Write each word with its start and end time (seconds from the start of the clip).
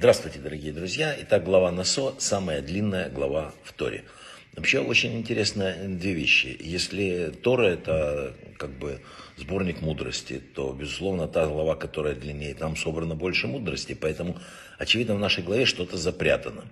Здравствуйте, 0.00 0.38
дорогие 0.38 0.72
друзья. 0.72 1.14
Итак, 1.20 1.44
глава 1.44 1.70
Насо, 1.70 2.14
самая 2.16 2.62
длинная 2.62 3.10
глава 3.10 3.52
в 3.62 3.74
Торе. 3.74 4.04
Вообще 4.56 4.78
очень 4.78 5.18
интересно 5.18 5.76
две 5.76 6.14
вещи. 6.14 6.56
Если 6.58 7.30
Тора 7.42 7.64
это 7.64 8.32
как 8.56 8.70
бы 8.70 9.02
сборник 9.36 9.82
мудрости, 9.82 10.40
то, 10.54 10.72
безусловно, 10.72 11.28
та 11.28 11.46
глава, 11.46 11.76
которая 11.76 12.14
длиннее, 12.14 12.54
там 12.54 12.76
собрано 12.76 13.14
больше 13.14 13.46
мудрости, 13.46 13.92
поэтому, 13.92 14.38
очевидно, 14.78 15.16
в 15.16 15.18
нашей 15.18 15.44
главе 15.44 15.66
что-то 15.66 15.98
запрятано. 15.98 16.64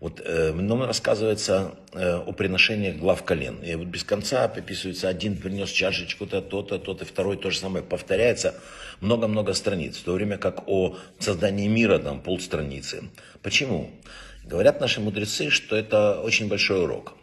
Вот 0.00 0.22
э, 0.24 0.52
нам 0.52 0.82
рассказывается 0.82 1.74
э, 1.92 2.16
о 2.16 2.32
приношениях 2.32 2.96
глав 2.96 3.22
колен. 3.22 3.62
И 3.62 3.74
вот 3.74 3.86
без 3.88 4.02
конца 4.02 4.44
описывается, 4.44 5.08
один 5.08 5.36
принес 5.36 5.68
чашечку-то, 5.68 6.40
то-то, 6.40 6.78
то-то, 6.78 7.04
второй 7.04 7.36
то 7.36 7.50
же 7.50 7.58
самое 7.58 7.84
повторяется. 7.84 8.54
Много-много 9.00 9.52
страниц. 9.52 9.98
В 9.98 10.04
то 10.04 10.12
время 10.14 10.38
как 10.38 10.66
о 10.68 10.96
создании 11.18 11.68
мира 11.68 11.98
там 11.98 12.22
полстраницы. 12.22 13.10
Почему? 13.42 13.90
Говорят 14.44 14.80
наши 14.80 15.00
мудрецы, 15.00 15.50
что 15.50 15.76
это 15.76 16.18
очень 16.22 16.48
большой 16.48 16.84
урок. 16.84 17.14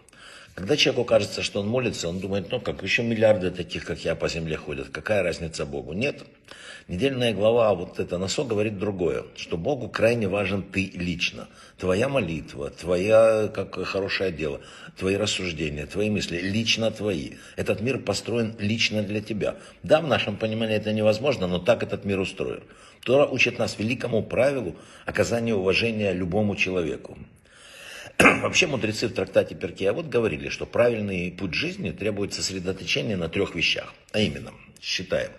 Когда 0.58 0.76
человеку 0.76 1.06
кажется, 1.06 1.44
что 1.44 1.60
он 1.60 1.68
молится, 1.68 2.10
он 2.10 2.20
думает, 2.20 2.50
ну 2.50 2.60
как, 2.60 2.82
еще 2.82 3.04
миллиарды 3.04 3.52
таких, 3.52 3.86
как 3.86 4.00
я, 4.04 4.16
по 4.16 4.28
земле 4.28 4.58
ходят, 4.58 4.90
какая 4.90 5.22
разница 5.22 5.68
Богу? 5.68 5.94
Нет. 5.94 6.24
Недельная 6.88 7.32
глава, 7.32 7.76
вот 7.76 8.00
это 8.00 8.18
Насо 8.18 8.44
говорит 8.44 8.80
другое, 8.80 9.26
что 9.36 9.56
Богу 9.56 9.88
крайне 9.88 10.28
важен 10.28 10.64
ты 10.64 10.90
лично. 10.96 11.48
Твоя 11.78 12.10
молитва, 12.10 12.72
твоя, 12.72 13.50
как 13.54 13.76
хорошее 13.86 14.32
дело, 14.32 14.60
твои 14.98 15.16
рассуждения, 15.16 15.86
твои 15.86 16.10
мысли, 16.10 16.40
лично 16.40 16.90
твои. 16.90 17.34
Этот 17.56 17.82
мир 17.82 18.00
построен 18.00 18.56
лично 18.58 19.04
для 19.04 19.22
тебя. 19.22 19.58
Да, 19.84 20.02
в 20.02 20.08
нашем 20.08 20.38
понимании 20.38 20.78
это 20.78 20.92
невозможно, 20.92 21.46
но 21.46 21.60
так 21.60 21.84
этот 21.84 22.04
мир 22.04 22.20
устроен. 22.20 22.64
Тора 23.04 23.28
учит 23.28 23.60
нас 23.60 23.78
великому 23.78 24.24
правилу 24.24 24.76
оказания 25.06 25.54
уважения 25.54 26.14
любому 26.14 26.56
человеку. 26.56 27.16
Вообще 28.42 28.66
мудрецы 28.66 29.08
в 29.08 29.14
трактате 29.14 29.54
Перкея 29.54 29.94
вот 29.94 30.08
говорили, 30.08 30.50
что 30.50 30.66
правильный 30.66 31.32
путь 31.32 31.54
жизни 31.54 31.92
требует 31.92 32.34
сосредоточения 32.34 33.16
на 33.16 33.30
трех 33.30 33.54
вещах. 33.54 33.94
А 34.12 34.20
именно, 34.20 34.54
считаем, 34.82 35.32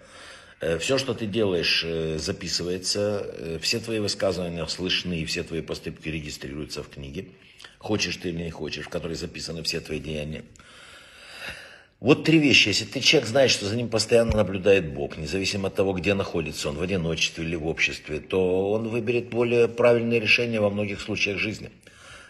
э, 0.61 0.79
все, 0.79 0.97
что 0.97 1.13
ты 1.15 1.27
делаешь, 1.27 1.83
э, 1.85 2.19
записывается, 2.19 3.27
э, 3.27 3.59
все 3.61 3.81
твои 3.81 3.99
высказывания 3.99 4.65
слышны, 4.67 5.25
все 5.25 5.43
твои 5.43 5.61
поступки 5.61 6.09
регистрируются 6.09 6.85
в 6.85 6.89
книге. 6.89 7.27
Хочешь 7.79 8.17
ты 8.17 8.29
или 8.29 8.45
не 8.45 8.51
хочешь, 8.51 8.87
в 8.87 8.91
которой 8.91 9.15
записаны 9.15 9.65
все 9.65 9.81
твои 9.81 9.99
деяния. 9.99 10.45
Вот 11.99 12.23
три 12.23 12.39
вещи. 12.39 12.69
Если 12.69 12.85
ты 12.85 13.01
человек 13.01 13.29
знаешь, 13.29 13.51
что 13.51 13.67
за 13.67 13.75
ним 13.75 13.89
постоянно 13.89 14.37
наблюдает 14.37 14.93
Бог, 14.93 15.17
независимо 15.17 15.67
от 15.67 15.75
того, 15.75 15.95
где 15.95 16.15
находится 16.15 16.69
он, 16.69 16.77
в 16.77 16.83
одиночестве 16.83 17.45
или 17.45 17.57
в 17.57 17.67
обществе, 17.67 18.21
то 18.21 18.71
он 18.71 18.87
выберет 18.87 19.31
более 19.31 19.67
правильное 19.67 20.21
решение 20.21 20.61
во 20.61 20.71
многих 20.71 21.01
случаях 21.01 21.39
жизни. 21.39 21.71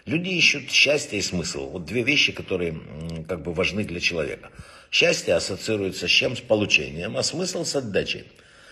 Люди 0.08 0.30
ищут 0.30 0.70
счастье 0.70 1.18
и 1.18 1.22
смысл. 1.22 1.68
Вот 1.68 1.84
две 1.84 2.02
вещи, 2.02 2.32
которые 2.32 2.80
как 3.28 3.42
бы 3.42 3.52
важны 3.52 3.84
для 3.84 4.00
человека. 4.00 4.50
Счастье 4.90 5.34
ассоциируется 5.34 6.08
с 6.08 6.10
чем? 6.10 6.34
С 6.34 6.40
получением, 6.40 7.18
а 7.18 7.22
смысл 7.22 7.62
с 7.66 7.76
отдачей. 7.76 8.24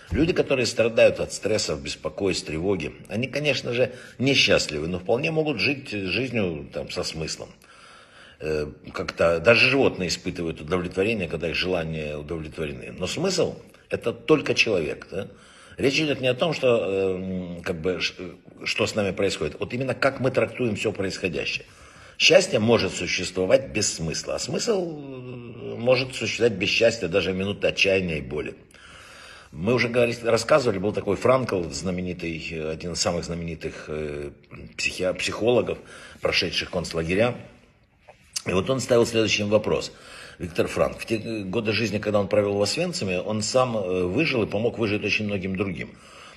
Люди, 0.09 0.33
которые 0.33 0.65
страдают 0.65 1.19
от 1.19 1.31
стрессов, 1.31 1.79
беспокойств, 1.83 2.47
тревоги, 2.47 2.95
они, 3.07 3.27
конечно 3.27 3.71
же, 3.71 3.91
несчастливы, 4.17 4.87
но 4.87 4.97
вполне 4.97 5.29
могут 5.29 5.59
жить 5.59 5.91
жизнью 5.91 6.67
там, 6.73 6.89
со 6.89 7.03
смыслом. 7.03 7.49
Э, 8.39 8.71
как-то 8.91 9.39
даже 9.39 9.69
животные 9.69 10.09
испытывают 10.09 10.59
удовлетворение, 10.59 11.27
когда 11.27 11.49
их 11.49 11.55
желания 11.55 12.17
удовлетворены. 12.17 12.95
Но 12.97 13.05
смысл– 13.05 13.61
это 13.91 14.11
только 14.11 14.55
человек. 14.55 15.07
Да? 15.11 15.27
Речь 15.77 15.99
идет 15.99 16.21
не 16.21 16.27
о 16.27 16.33
том, 16.33 16.53
что, 16.53 16.85
э, 16.87 17.61
как 17.63 17.79
бы, 17.79 17.99
что 18.01 18.87
с 18.87 18.95
нами 18.95 19.11
происходит, 19.11 19.59
вот 19.59 19.73
именно 19.73 19.93
как 19.93 20.19
мы 20.19 20.31
трактуем 20.31 20.75
все 20.75 20.91
происходящее. 20.91 21.65
Счастье 22.17 22.57
может 22.57 22.93
существовать 22.93 23.69
без 23.69 23.93
смысла, 23.93 24.35
а 24.35 24.39
смысл 24.39 24.99
э, 24.99 25.75
может 25.77 26.15
существовать 26.15 26.53
без 26.53 26.69
счастья 26.69 27.07
даже 27.07 27.31
минуты 27.31 27.67
отчаяния 27.67 28.17
и 28.17 28.21
боли. 28.21 28.55
Мы 29.51 29.75
уже 29.75 29.87
говорили, 29.87 30.17
рассказывали, 30.23 30.79
был 30.79 30.93
такой 30.93 31.15
Франкл, 31.15 31.61
знаменитый, 31.69 32.71
один 32.71 32.93
из 32.93 32.99
самых 32.99 33.23
знаменитых 33.23 33.85
э, 33.87 34.31
психи, 34.77 35.13
психологов, 35.13 35.77
прошедших 36.21 36.71
концлагеря. 36.71 37.35
И 38.47 38.51
вот 38.51 38.67
он 38.71 38.79
ставил 38.79 39.05
следующий 39.05 39.43
вопрос– 39.43 39.91
Виктор 40.39 40.67
Франк. 40.67 40.99
В 40.99 41.05
те 41.05 41.17
годы 41.17 41.71
жизни, 41.71 41.97
когда 41.97 42.19
он 42.19 42.27
провел 42.27 42.53
в 42.53 42.61
Освенциме, 42.61 43.19
он 43.19 43.41
сам 43.41 43.75
э, 43.75 44.03
выжил 44.03 44.43
и 44.43 44.47
помог 44.47 44.77
выжить 44.77 45.03
очень 45.03 45.25
многим 45.25 45.55
другим. 45.55 45.89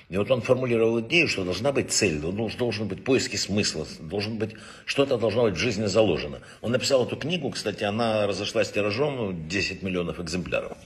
И 0.09 0.17
вот 0.17 0.29
он 0.29 0.41
формулировал 0.41 0.99
идею, 1.01 1.27
что 1.29 1.45
должна 1.45 1.71
быть 1.71 1.91
цель, 1.91 2.19
должен 2.19 2.87
быть 2.87 3.03
поиски 3.03 3.37
смысла, 3.37 3.87
должен 3.99 4.37
быть, 4.37 4.51
что-то 4.85 5.17
должно 5.17 5.43
быть 5.43 5.53
в 5.53 5.59
жизни 5.59 5.85
заложено. 5.85 6.39
Он 6.61 6.71
написал 6.71 7.05
эту 7.05 7.15
книгу, 7.15 7.49
кстати, 7.51 7.85
она 7.85 8.27
разошлась 8.27 8.71
тиражом 8.71 9.47
10 9.47 9.83
миллионов 9.83 10.19
экземпляров. 10.19 10.77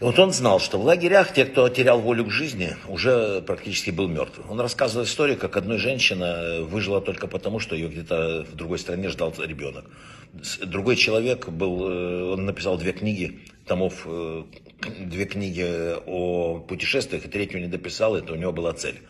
Вот 0.00 0.18
он 0.18 0.32
знал, 0.32 0.58
что 0.58 0.78
в 0.78 0.84
лагерях 0.84 1.32
те, 1.32 1.44
кто 1.44 1.68
терял 1.68 2.00
волю 2.00 2.24
к 2.24 2.30
жизни, 2.30 2.76
уже 2.88 3.42
практически 3.42 3.90
был 3.90 4.08
мертв. 4.08 4.40
Он 4.48 4.60
рассказывал 4.60 5.04
историю, 5.04 5.38
как 5.38 5.56
одной 5.56 5.78
женщина 5.78 6.62
выжила 6.62 7.00
только 7.00 7.26
потому, 7.26 7.60
что 7.60 7.76
ее 7.76 7.88
где-то 7.88 8.44
в 8.50 8.54
другой 8.56 8.78
стране 8.78 9.08
ждал 9.08 9.32
ребенок. 9.38 9.84
Другой 10.64 10.96
человек 10.96 11.48
был, 11.48 11.88
э, 11.88 12.32
он 12.32 12.44
написал 12.44 12.76
две 12.76 12.92
книги, 12.92 13.40
томов, 13.66 14.02
э, 14.04 14.42
две 14.98 15.26
книги 15.26 15.94
о 16.06 16.58
путешествиях, 16.58 17.24
и 17.26 17.28
третью 17.28 17.60
не 17.60 17.68
дописал, 17.68 18.16
это 18.16 18.32
у 18.32 18.36
него 18.36 18.52
была 18.52 18.72
цель. 18.72 19.00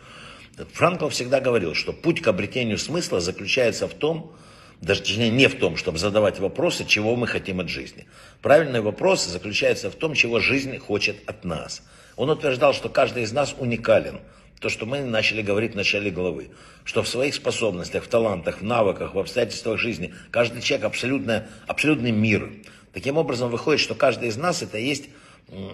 Франкл 0.73 1.09
всегда 1.09 1.41
говорил, 1.41 1.73
что 1.73 1.93
путь 1.93 2.21
к 2.21 2.27
обретению 2.27 2.77
смысла 2.77 3.19
заключается 3.19 3.87
в 3.87 3.93
том, 3.93 4.35
даже 4.81 5.01
точнее 5.01 5.29
не 5.29 5.47
в 5.47 5.57
том, 5.57 5.77
чтобы 5.77 5.97
задавать 5.97 6.39
вопросы, 6.39 6.85
чего 6.85 7.15
мы 7.15 7.27
хотим 7.27 7.59
от 7.59 7.69
жизни. 7.69 8.05
Правильный 8.41 8.81
вопрос 8.81 9.25
заключается 9.25 9.89
в 9.89 9.95
том, 9.95 10.13
чего 10.13 10.39
жизнь 10.39 10.77
хочет 10.77 11.17
от 11.27 11.43
нас. 11.45 11.81
Он 12.15 12.29
утверждал, 12.29 12.73
что 12.73 12.89
каждый 12.89 13.23
из 13.23 13.31
нас 13.31 13.55
уникален. 13.57 14.19
То, 14.59 14.69
что 14.69 14.85
мы 14.85 15.01
начали 15.01 15.41
говорить 15.41 15.73
в 15.73 15.75
начале 15.75 16.11
главы. 16.11 16.49
Что 16.83 17.03
в 17.03 17.07
своих 17.07 17.35
способностях, 17.35 18.03
в 18.03 18.07
талантах, 18.07 18.61
в 18.61 18.63
навыках, 18.63 19.13
в 19.13 19.19
обстоятельствах 19.19 19.79
жизни 19.79 20.13
каждый 20.31 20.61
человек 20.61 20.85
абсолютно, 20.85 21.47
абсолютный 21.67 22.11
мир. 22.11 22.51
Таким 22.93 23.17
образом 23.17 23.49
выходит, 23.49 23.81
что 23.81 23.95
каждый 23.95 24.29
из 24.29 24.37
нас 24.37 24.61
это 24.61 24.77
есть, 24.77 25.09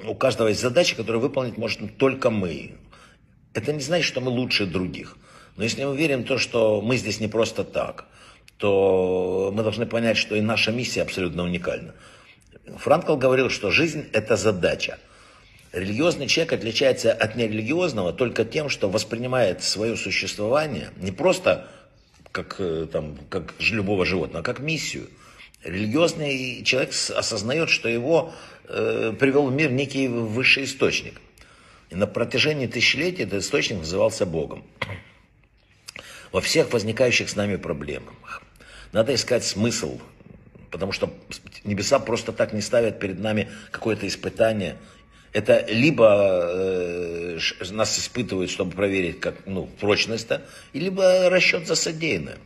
у 0.07 0.15
каждого 0.15 0.49
есть 0.49 0.61
задача, 0.61 0.95
которую 0.95 1.21
выполнить 1.21 1.57
можем 1.57 1.89
только 1.89 2.29
мы. 2.29 2.75
Это 3.53 3.71
не 3.71 3.81
значит, 3.81 4.05
что 4.05 4.21
мы 4.21 4.29
лучше 4.29 4.65
других. 4.65 5.17
Но 5.57 5.63
если 5.63 5.83
мы 5.83 5.95
верим 5.95 6.23
в 6.23 6.27
то, 6.27 6.37
что 6.37 6.81
мы 6.81 6.97
здесь 6.97 7.19
не 7.19 7.27
просто 7.27 7.63
так– 7.63 8.05
то 8.61 9.51
мы 9.53 9.63
должны 9.63 9.87
понять, 9.87 10.17
что 10.17 10.35
и 10.35 10.41
наша 10.41 10.71
миссия 10.71 11.01
абсолютно 11.01 11.43
уникальна. 11.43 11.95
Франкл 12.77 13.17
говорил, 13.17 13.49
что 13.49 13.71
жизнь– 13.71 14.05
это 14.13 14.37
задача. 14.37 14.99
Религиозный 15.73 16.27
человек 16.27 16.53
отличается 16.53 17.11
от 17.11 17.35
нерелигиозного 17.35 18.13
только 18.13 18.45
тем, 18.45 18.69
что 18.69 18.87
воспринимает 18.87 19.63
свое 19.63 19.97
существование 19.97 20.91
не 20.97 21.11
просто 21.11 21.67
как, 22.31 22.57
э, 22.59 22.87
там, 22.91 23.17
как 23.29 23.55
любого 23.59 24.05
животного, 24.05 24.41
а 24.41 24.43
как 24.43 24.59
миссию. 24.59 25.09
Религиозный 25.63 26.63
человек 26.63 26.91
осознает, 27.15 27.69
что 27.71 27.89
его 27.89 28.31
э, 28.67 29.11
привел 29.19 29.47
в 29.47 29.53
мир 29.53 29.71
некий 29.71 30.07
высший 30.07 30.65
источник. 30.65 31.19
И 31.89 31.95
на 31.95 32.05
протяжении 32.05 32.67
тысячелетий 32.67 33.23
этот 33.23 33.41
источник 33.41 33.79
назывался 33.79 34.27
Богом. 34.27 34.63
Во 36.31 36.41
всех 36.41 36.71
возникающих 36.73 37.27
с 37.27 37.35
нами 37.35 37.55
проблемах, 37.55 38.41
надо 38.91 39.13
искать 39.15 39.43
смысл, 39.43 39.99
потому 40.69 40.91
что 40.91 41.11
небеса 41.63 41.99
просто 41.99 42.31
так 42.31 42.53
не 42.53 42.61
ставят 42.61 42.99
перед 42.99 43.19
нами 43.19 43.49
какое-то 43.71 44.07
испытание. 44.07 44.77
Это 45.33 45.65
либо 45.69 46.41
э, 46.43 47.39
нас 47.71 47.97
испытывают, 47.97 48.51
чтобы 48.51 48.71
проверить 48.71 49.19
как, 49.21 49.35
ну, 49.45 49.67
прочность, 49.79 50.27
да, 50.27 50.41
либо 50.73 51.29
расчет 51.29 51.67
за 51.67 51.75
содеянное. 51.75 52.37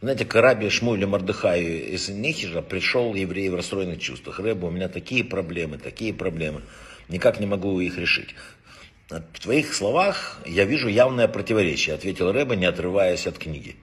Знаете, 0.00 0.24
к 0.24 0.34
Раби 0.40 0.68
Шмуэлю 0.68 1.08
Мардыхаю 1.08 1.92
из 1.92 2.08
Нехижа 2.08 2.62
пришел 2.62 3.14
еврей 3.14 3.48
в 3.48 3.54
расстроенных 3.54 3.98
чувствах. 3.98 4.38
Рэба, 4.38 4.66
у 4.66 4.70
меня 4.70 4.88
такие 4.88 5.24
проблемы, 5.24 5.78
такие 5.78 6.12
проблемы. 6.12 6.62
Никак 7.08 7.40
не 7.40 7.46
могу 7.46 7.80
их 7.80 7.96
решить. 7.98 8.34
В 9.08 9.40
твоих 9.40 9.74
словах 9.74 10.40
я 10.44 10.64
вижу 10.64 10.88
явное 10.88 11.28
противоречие, 11.28 11.94
ответил 11.94 12.32
Рэба, 12.32 12.56
не 12.56 12.66
отрываясь 12.66 13.26
от 13.26 13.38
книги. 13.38 13.76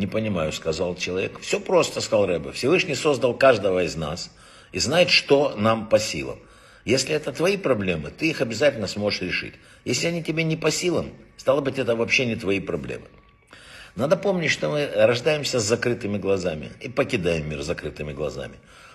Не 0.00 0.06
понимаю, 0.06 0.50
сказал 0.50 0.96
человек. 0.96 1.40
Все 1.40 1.60
просто, 1.60 2.00
сказал 2.00 2.24
Рэбе. 2.24 2.52
Всевышний 2.52 2.94
создал 2.94 3.34
каждого 3.34 3.84
из 3.84 3.96
нас 3.96 4.30
и 4.72 4.78
знает, 4.78 5.10
что 5.10 5.54
нам 5.58 5.90
по 5.90 5.98
силам. 5.98 6.38
Если 6.86 7.14
это 7.14 7.32
твои 7.32 7.58
проблемы, 7.58 8.10
ты 8.10 8.30
их 8.30 8.40
обязательно 8.40 8.86
сможешь 8.86 9.20
решить. 9.20 9.52
Если 9.84 10.06
они 10.06 10.22
тебе 10.22 10.42
не 10.42 10.56
по 10.56 10.70
силам, 10.70 11.10
стало 11.36 11.60
быть, 11.60 11.78
это 11.78 11.96
вообще 11.96 12.24
не 12.24 12.34
твои 12.34 12.60
проблемы. 12.60 13.04
Надо 13.94 14.16
помнить, 14.16 14.50
что 14.50 14.70
мы 14.70 14.90
рождаемся 14.90 15.60
с 15.60 15.64
закрытыми 15.64 16.16
глазами 16.16 16.70
и 16.80 16.88
покидаем 16.88 17.50
мир 17.50 17.60
с 17.62 17.66
закрытыми 17.66 18.14
глазами. 18.14 18.54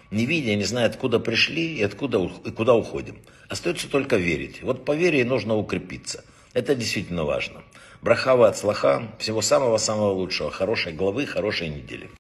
Не 0.10 0.26
видя, 0.26 0.56
не 0.56 0.64
зная, 0.64 0.88
откуда 0.88 1.20
пришли 1.20 1.76
и 1.76 1.84
откуда 1.84 2.18
и 2.46 2.50
куда 2.50 2.74
уходим. 2.74 3.20
Остается 3.48 3.88
только 3.92 4.16
верить. 4.16 4.64
Вот 4.64 4.86
по 4.86 4.96
вере 4.96 5.24
нужно 5.24 5.56
укрепиться. 5.56 6.24
Это 6.56 6.74
действительно 6.74 7.26
важно. 7.26 7.64
Брахава 8.02 8.48
от 8.48 8.58
слаха. 8.58 9.12
Всего 9.20 9.42
самого-самого 9.42 10.14
лучшего. 10.14 10.50
Хорошей 10.50 10.94
главы, 10.94 11.26
хорошей 11.26 11.68
недели. 11.68 12.10